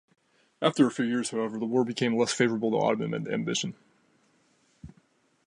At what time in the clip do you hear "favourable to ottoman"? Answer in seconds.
2.33-3.31